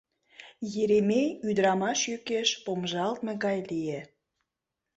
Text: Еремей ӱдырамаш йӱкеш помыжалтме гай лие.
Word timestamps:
Еремей 0.81 1.27
ӱдырамаш 1.49 1.99
йӱкеш 2.09 2.49
помыжалтме 2.63 3.33
гай 3.43 3.57
лие. 3.69 3.99